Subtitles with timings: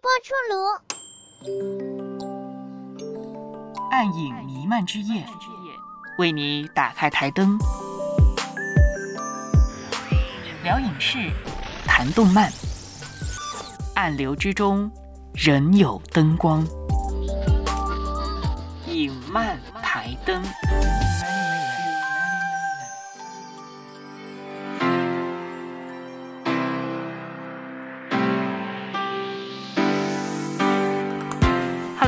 [0.00, 0.54] 播出炉，
[3.90, 5.26] 暗影弥漫之夜，
[6.18, 7.58] 为你打开台灯，
[10.62, 11.32] 聊影视，
[11.84, 12.52] 谈动漫，
[13.96, 14.88] 暗流之中
[15.34, 16.64] 仍有灯光，
[18.86, 20.40] 影漫台灯。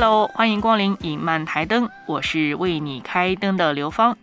[0.03, 4.17] Hello，欢迎光临影漫台灯，我是为你开灯的刘芳。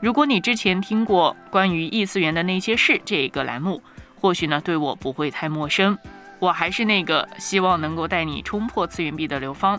[0.00, 3.82] 如果你之前听过关于异次元的那些事这个栏目，
[4.18, 5.98] 或许呢对我不会太陌生。
[6.38, 9.78] 我还是那个希望能够带你冲破次元壁的刘芳。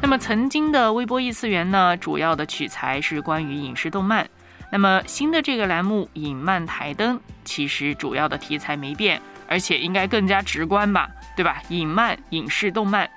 [0.00, 4.26] 那么曾经的微波异次元呢，主要的取材是关于影视动漫。
[4.72, 11.06] 那么新的这个栏目影漫台灯，其实主要的题材没变，而且应该更加直观吧，
[11.36, 11.60] 对吧？
[11.68, 13.10] 影漫影视动漫。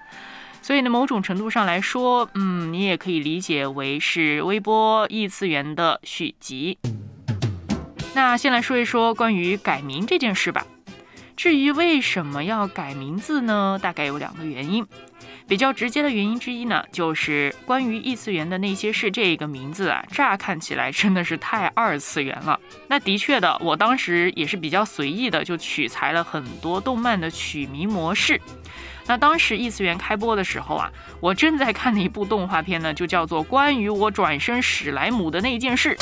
[0.61, 6.77] 所以呢，某种程度上来说，嗯，你也可以理解为是微波异次元的续集。
[8.13, 10.65] 那先来说一说关于改名这件事吧。
[11.35, 13.79] 至于为什么要改名字呢？
[13.81, 14.85] 大概有两个原因。
[15.49, 22.59] 比较直接的原因之一呢，就是关于异次元的那些事这个名字啊，乍看起来真的是太二次元了。
[22.87, 28.39] 那的确的，我当时也是比较随意的，就取材了很多动漫的取名模式。
[29.07, 35.95] 那当时异次元开播的时候啊，我正在看的一部动画片呢，就叫做《关于我转身史莱姆的那件事》。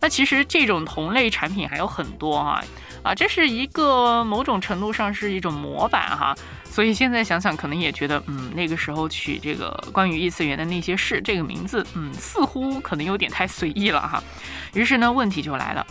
[0.00, 2.62] 那其实这种同类产品还有很多哈，
[3.02, 6.36] 啊，这是一个某种程度上是一种模板哈。
[6.70, 14.22] 所以现在想想，可能也觉得，嗯，那个时候取这个关于异次元的那些事这个名字，嗯，似乎可能有点太随意了哈。
[14.74, 15.84] 于是呢，问题就来了。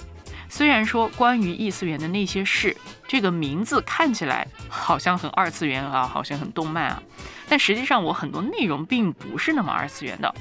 [0.49, 7.03] 虽然说关于异次元的那些事这个名字看起来好像很二次元啊，好像很动漫啊，
[7.49, 10.33] 但实际上我很多内容并不是那么二次元的。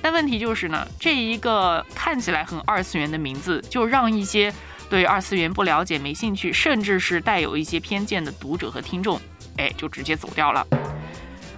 [0.00, 4.52] 但问题就是呢，这一个看起来很二次元的名字，就让一些
[4.88, 9.20] 对二次元不了解、没兴趣，甚至是带有一些偏见的读者和听众，
[9.56, 10.66] 哎，就直接走掉了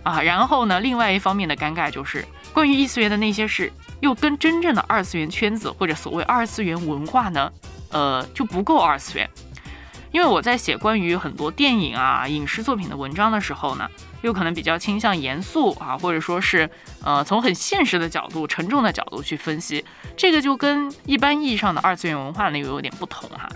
[0.03, 0.23] 啊。
[0.23, 7.51] 然后呢，另外一方面的尴尬就是关于异次元的那些事，又跟真正的二次元圈子或者所谓二次元文化呢？
[7.91, 9.31] 呃，就不够二次元，
[10.11, 13.89] 因为我在写关于很多电影啊、影视作品的文章的时候呢，
[14.23, 16.69] 又可能比较倾向严肃啊，或者说是
[17.05, 19.85] 呃从很现实的角度、沉重的角度去分析，
[20.17, 23.49] 这个就跟一般意义上的二次元文化呢又有点不同哈。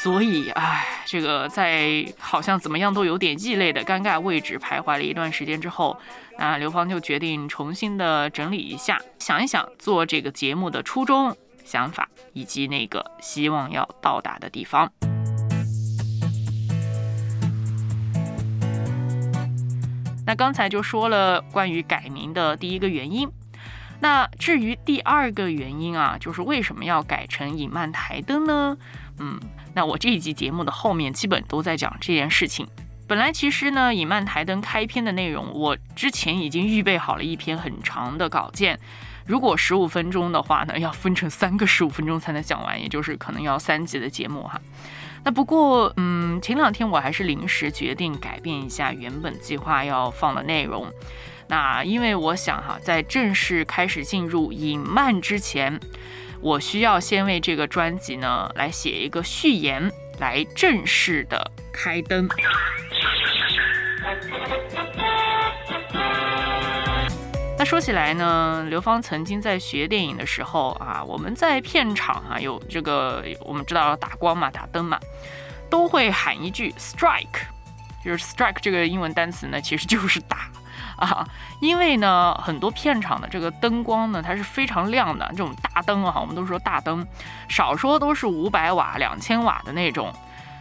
[0.00, 5.98] 所以，唉，这个在好像怎么样都有点异类的尴尬位置徘徊了一段时间之后，
[6.38, 11.36] 那刘芳就决定重新的整理一下，想一想做这个节目的初衷。
[11.64, 14.90] 想法以及那个希望要到达的地方。
[20.24, 23.28] 那刚才就说了关于改名的第一个原因。
[24.00, 28.78] 那至于第二个原因啊，就是为什么要改成影漫台灯呢？
[29.18, 29.38] 嗯，
[29.78, 32.66] 那我这一集节目的后面基本都在讲这件事情。
[33.06, 38.76] 本来其实呢，影漫台灯开篇的内容，我之前已经预备好了一篇很长的稿件。
[39.24, 44.60] 如果十五分钟的话呢，要分成三个十五分钟才能讲完，也就是可能要三集的节目哈。
[45.22, 50.92] 那不过，嗯，前两天我还是临时决定改变一下原本计划要放的内容。
[51.46, 55.78] 那因为我想哈，在正式开始进入影漫之前，
[56.40, 62.28] 我需要先为这个专辑呢来写一个序言，来正式的开灯。
[67.58, 74.98] 那说起来呢，刘芳曾经在学电影的时候啊，我们在片场啊有这个，我们知道打光嘛，打灯嘛，
[75.68, 77.40] 都会喊一句 strike，
[78.04, 80.48] 就是 strike 这个英文单词呢，其实就是打
[80.98, 81.26] 啊，
[81.60, 87.06] 因为呢，很多片场的这个灯光呢，它是非常亮的，这种大灯啊，我们都说大灯，
[87.48, 90.12] 少说都是五百瓦、两千瓦的那种。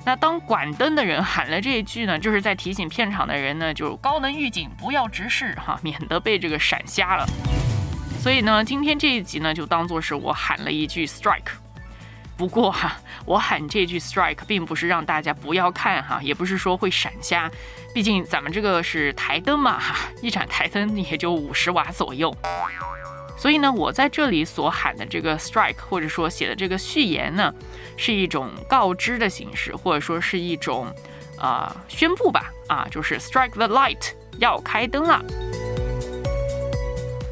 [0.06, 7.26] 那当管灯的人喊了这一句呢，就是在提醒片场的人呢，就高能预警，不要直视哈，免得被这个闪瞎了。
[8.20, 11.52] 所以呢，今天这一集呢，就当做是我喊了一句 strike。
[12.38, 17.50] 不过哈，我喊这句 strike 并不是让大家不要看哈，也不是说会闪瞎，
[17.94, 22.36] 毕竟咱们这个是台灯嘛哈，一盏台灯也就五十瓦左右。
[23.40, 27.54] 所以呢，我在这里所喊的这个 strike，或者说写的这个序言呢，
[27.96, 30.92] 是一种告知的形式，或者说是一种
[31.38, 35.24] 啊宣布吧，啊，就是 strike the light，要开灯了。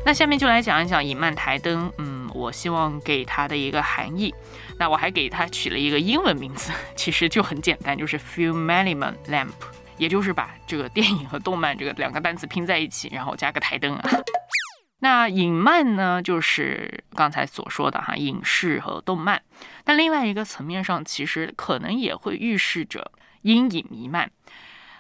[0.06, 4.34] 那下面就来讲一讲影漫台灯，嗯，我希望给它的一个含义。
[4.78, 9.54] 那我还给它取了一个英文名字， 其实就很简单，就是 Film Element Lamp，
[9.98, 14.10] 也就是把这个电影和动漫这个两个单词拼在一起，然后加个台灯啊。
[15.00, 19.42] 那影漫呢，就是刚才所说的哈，影视和动漫。
[19.84, 23.12] 但另外一个层面上，其实可能也会预示着
[23.42, 24.32] 阴影弥漫。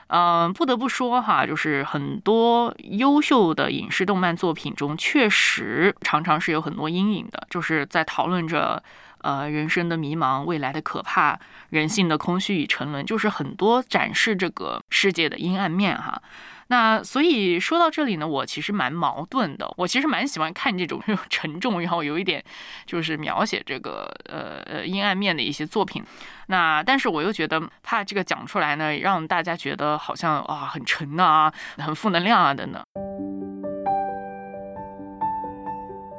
[0.07, 8.81] 嗯，不得不说哈，就是很多优秀的影视动漫作品中，确实常常是有很多阴影的，就是在讨论着
[9.21, 16.21] 呃人生的迷茫、未来的可怕、人性的空虚与沉沦，就是很多展示这个世界的阴暗面哈。
[16.67, 19.71] 那所以说到这里呢，我其实蛮矛盾的。
[19.77, 22.43] 我其实蛮喜欢看这种 又沉重，然后有一点
[22.87, 26.03] 就是描写这个呃呃阴暗面的一些作品。
[26.47, 32.83] 那但是我又觉得怕这个讲出来呢，让大家觉得好像啊很沉呐啊，很负能量啊等等。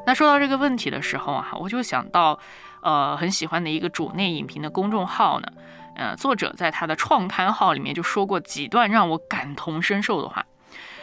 [0.06, 2.38] 那说到这个问题的时候啊，我就想到
[2.82, 5.49] 呃很喜欢的一个主内影评的公众号呢。
[5.96, 10.44] 呃，作者在他的创刊号里面就说过几段让我感同身受的话。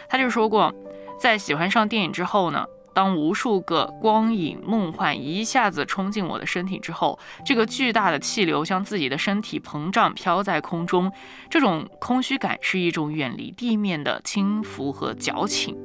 [0.08, 0.74] 他就说过，
[1.20, 11.12] 在喜欢上电影之后呢，当无数个光影梦幻一下子冲进我的身体之后，这个巨大的气流向自己的身体膨胀，飘在空中，
[11.50, 15.76] 这种空虚感是一种远离地面的轻浮和矫情。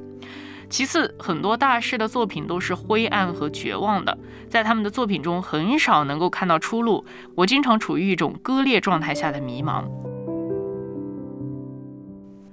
[0.69, 4.15] 其次，很多大师的作品都是灰暗和绝望的，
[4.47, 7.03] 在他们的作品中很少能够看到出路。
[7.35, 9.85] 我经常处于一种割裂状态下的迷茫。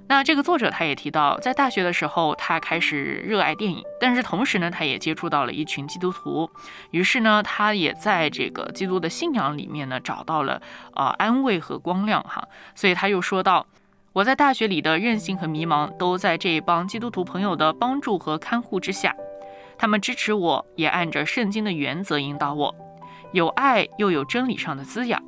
[0.09, 6.49] 那这个作者他也提到，在大学的时候，他开始热爱电影，但是同时呢，他也接触到了一群基督徒，
[6.89, 10.61] 于是呢，他也在这个基督的信仰里面呢，找到了
[10.93, 12.47] 啊安慰和光亮哈。
[12.73, 13.67] 所以他又说到。
[14.17, 19.15] 我在大学里的任性和迷茫，都在这一帮基督徒朋友的帮助和看护之下。
[19.77, 22.73] 他们支持我，也按着圣经的原则引导我，
[23.31, 25.21] 有爱又有真理上的滋养。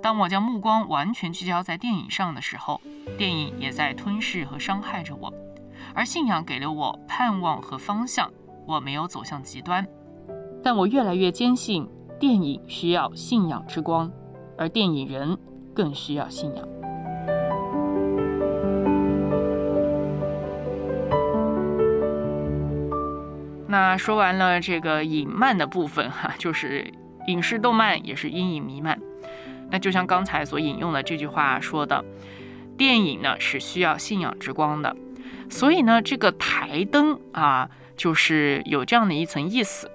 [0.00, 2.80] 当我将目光完全聚焦在电影上的时候，
[3.18, 5.30] 电影也在吞噬和伤害着我，
[5.92, 8.32] 而信仰给了我盼望和方向。
[8.66, 9.86] 我没有走向极端，
[10.62, 11.86] 但我越来越坚信，
[12.18, 14.10] 电影需要信仰之光，
[14.56, 15.36] 而电影人
[15.74, 16.77] 更需要信仰。
[23.68, 26.90] 那说完了这个影漫的部分哈，就是
[27.26, 28.98] 影视动漫也是阴影弥漫。
[29.70, 32.02] 那就像刚才所引用的这句话说的，
[32.78, 34.96] 电影呢是需要信仰之光的，
[35.50, 39.90] 所以呢这个台灯啊就是有这样的一层意思。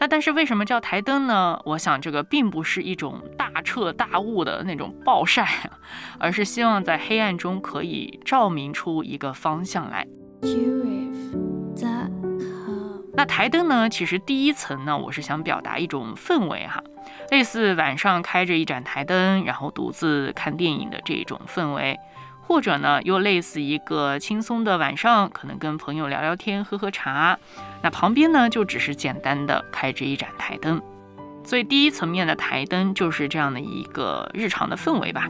[0.00, 1.60] 那但是为什么叫台灯呢？
[1.64, 5.46] 我想这个并不是一种大彻大悟的那种暴晒，
[6.18, 10.04] 而是希望在黑暗中可以照明出一个方向来。
[13.14, 13.90] 那台灯呢？
[13.90, 16.82] 其实第一层呢，我是想表达一种氛围哈，
[17.30, 22.00] 类似晚上开着一盏台灯，然后独自看电影的这种氛围，
[22.40, 27.38] 或者呢，又类似一个轻松的晚上，可能跟朋友聊聊天、喝喝茶，
[27.82, 30.80] 那旁边呢就只是简单的开着一盏台灯，
[31.44, 35.28] 所以第一层面的台灯就是这样的一个日常的氛围吧。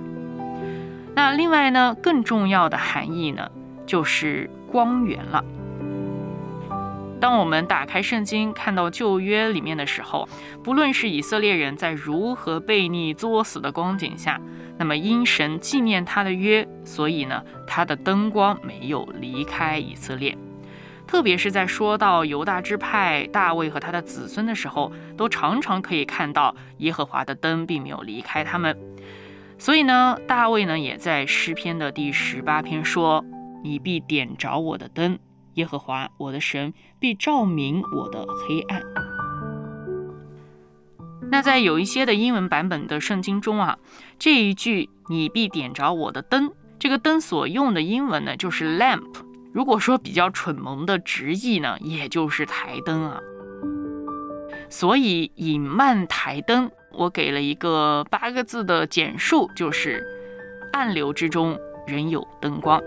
[1.16, 3.50] 那另外呢，更重要的含义呢，
[3.86, 5.44] 就是光源了。
[7.22, 10.28] 当我们打开圣经，看到旧约里面的时候，
[10.64, 14.40] 不论是以色列人在如何悖逆作死的光景下，
[14.76, 20.36] 那么因神纪念他的约，所以呢，他的灯光没有离开以色列。
[21.06, 28.76] 特别是在说到犹大支派大卫和他的子孙的时候，都常常可以看到耶和华的灯并没有离开他们。
[29.58, 33.24] 所以呢，大卫呢也在诗篇的第十八篇说
[33.62, 35.16] ：“你必点着我的灯。”
[35.54, 38.82] 耶和华我的神必照明我的黑暗。
[41.30, 43.78] 那在有一些的英文版本的圣经中啊，
[44.18, 49.14] 这一句“你必点着我的灯”，这个灯所用的英文呢就是 lamp。
[49.54, 53.20] 如果说比较蠢萌的直译呢，也就是台灯啊。
[54.68, 60.02] 所以隐漫台灯，我给了一个八个字的简述，就是
[60.72, 62.82] 暗流之中仍有灯光。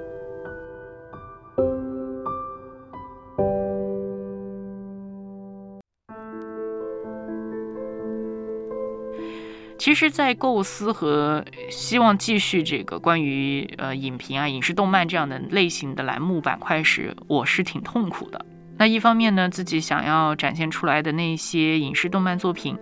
[9.96, 18.46] 实，在构思和希望继续这个关于呃影评啊、影视动漫这样的类型的栏目板块时，我是挺痛苦的。
[18.78, 22.78] 那一方面呢，自己想要展现出来的那些影视动漫作品，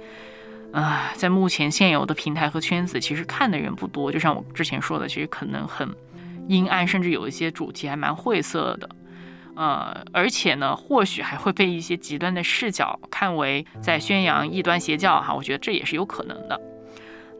[0.71, 4.11] 啊，在目前现有的平台和圈子，其实看的人不多。
[4.11, 5.87] 就像我之前说的，其实可能很
[6.47, 8.89] 阴暗，甚至有一些主题还蛮晦涩的。
[9.55, 16.59] 呃，而且呢，或许还会被一些极端的视角看为在宣扬异端邪教哈，我觉得这也是有可能的。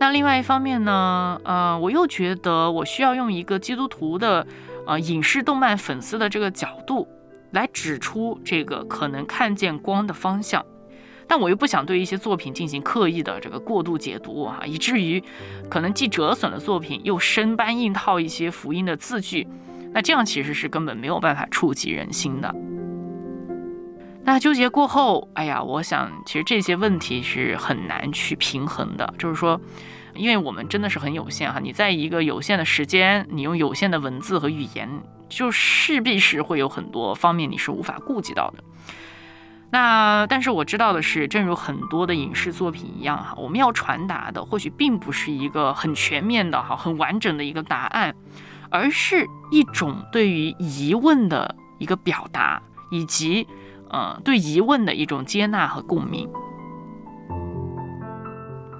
[0.04, 4.46] 那另外一方面呢，呃，我又觉得我需要用一个基督徒的
[4.86, 7.08] 呃影视动漫粉丝的这个角度
[7.52, 10.66] 来指出这个可能看见光的方向，
[11.26, 15.24] 但我又不想对一些作品进行刻意的这个过度解读啊，以至于
[15.70, 19.48] 可能既折损了作品，又生搬硬套一些福音的字句。
[19.94, 22.54] 那这样其实是根本没有办法触及人心的。
[24.26, 29.14] 那纠结过后，哎呀，我想其实这些问题是很难去平衡的。
[29.20, 29.60] 就是说，
[30.16, 34.90] 因为我们真的是很有限哈，你在一个有限的时间，你用有限的文字和语言，
[35.28, 38.64] 就势必是会有很多方面你是无法顾及到的。
[39.72, 48.16] 那但是我知道的是，正如很多的影视作品一样哈，我们要传达的或许并不是一个很全面的哈、很完整的一个答案。
[48.70, 53.48] 而是一种对于疑问的一个表达，以及
[53.94, 56.30] 呃对疑问的一种接纳和共鸣。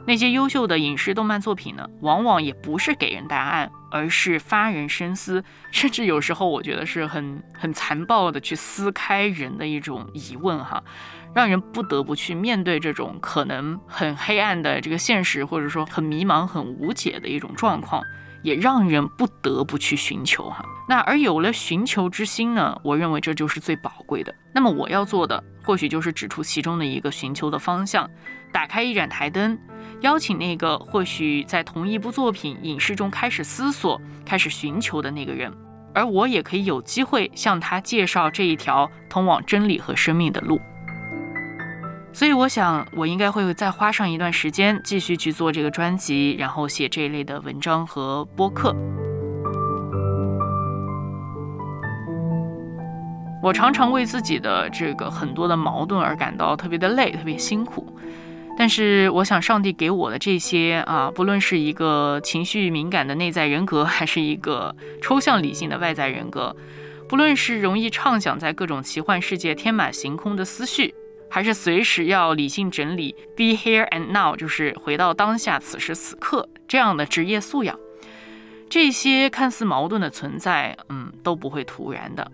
[0.06, 10.84] 那些优秀的影视动漫作品呢，往往也不是给人答案，而是发人深思，甚至有时候我觉得是很很残暴的去撕开人的一种疑问哈，
[11.34, 18.04] 让人不得不去面对这种可能很黑暗的这个现实，或者说很迷茫、很无解的一种状况。
[18.44, 24.36] 也让人不得不去寻求哈，那而有了寻求之心呢，我认为这就是最宝贵的。
[24.54, 28.10] 那么我要做的，或许就是指出其中的一个寻求的方向，
[28.52, 29.58] 打开一盏台灯，
[30.02, 35.52] 邀请那个或许在同一部作品影视中开始思索、开始寻求的那个人，
[35.94, 40.60] 而我也可以有机会向他介绍这一条通往真理和生命的路。
[42.14, 48.74] 所以我想，我应该会再花上一段时间，继续去做这个专辑，然后写这一类的文章和播客。
[53.42, 57.86] 我常常为自己的这个很多的矛盾而感到特别的累，特别辛苦。
[58.56, 66.56] 但是，我想上帝给我的这些啊，不论是一个情绪敏感的内在人格，还是一个抽象理性的外在人格，
[67.10, 70.94] 不论是容易畅想在各种奇幻世界天马行空的思绪。
[71.34, 77.76] 还是随时要理性整理，be here and now，就是回到当下，此时此刻这样的职业素养，
[78.70, 82.32] 这些看似矛盾的存在，嗯，都不会突然的。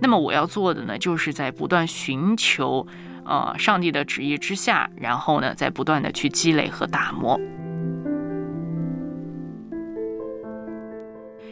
[0.00, 2.84] 那么我要做的呢，就是在不断寻求，
[3.24, 7.38] 呃，上帝的旨意之下，然后呢，在不断的去积累和打磨。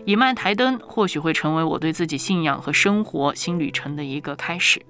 [0.05, 4.83] 以曼台灯或许会成为我对自己信仰和生活新旅程的一个开始。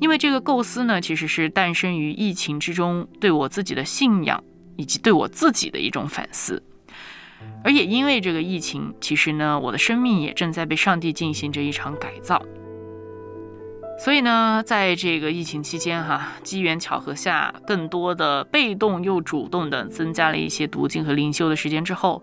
[0.00, 4.42] 因为这个构思呢，其实是诞生于疫情之中，对我自己的信仰
[4.76, 6.62] 以及对我自己的一种反思，
[7.64, 12.40] 而也因为这个疫情，其实呢，我的生命也正在被上帝进行着一场改造。
[13.98, 22.22] 所以呢，在这个疫情期间，哈，机缘巧合下，更多的被动又主动的增加了一些读经和灵修的时间之后，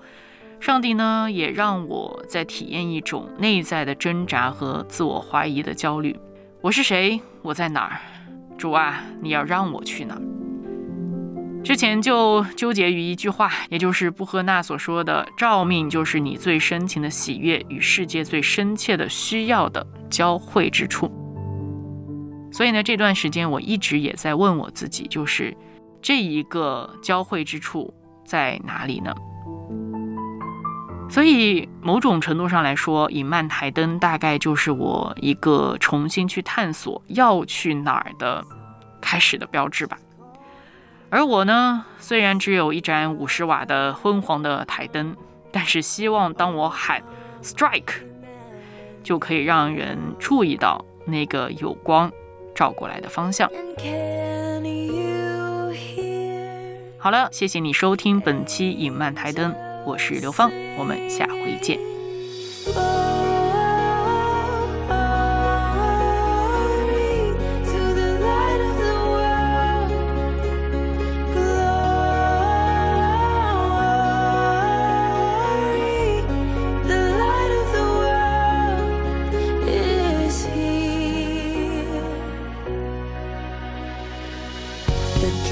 [0.61, 6.17] 上帝呢，也让我在体验一种内在的挣扎和自我怀疑的焦虑。
[6.65, 7.21] 我是谁？
[7.43, 7.99] 我在哪儿？
[8.57, 10.21] 主啊，你要让我去哪儿？
[11.63, 21.07] 之前就纠结于一句话，也就是布赫纳所说的“召命就是你最深情的喜悦与世界最深切的需要的交汇之处”。
[22.51, 25.55] 所以呢，这段时间我一直也在问我自己，就是
[26.01, 27.93] 这一个交汇之处
[28.25, 29.13] 在哪里呢？
[31.07, 38.43] 所以，某种程度上来说，隐曼台灯大概就是我一个重新去探索要去哪儿的
[38.99, 39.97] 开始的标志吧。
[41.09, 45.15] 而我呢，虽然只有一盏五十瓦的昏黄的台灯，
[45.51, 47.01] 但是希望当我喊
[47.41, 48.01] “strike”，
[49.01, 52.11] 就可以让人注意到那个有光
[52.53, 53.49] 照过来的方向。
[56.97, 59.55] 好了，谢谢你收听本期隐曼台灯。
[59.85, 61.79] 我是刘芳，我们下回见。